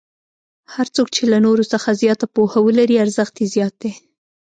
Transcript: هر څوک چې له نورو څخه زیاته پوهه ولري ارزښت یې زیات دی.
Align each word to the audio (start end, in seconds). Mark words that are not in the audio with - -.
هر 0.73 0.87
څوک 0.95 1.07
چې 1.15 1.23
له 1.31 1.37
نورو 1.45 1.63
څخه 1.73 1.89
زیاته 2.01 2.25
پوهه 2.35 2.59
ولري 2.63 2.95
ارزښت 3.03 3.35
یې 3.41 3.47
زیات 3.55 3.73
دی. 3.81 3.91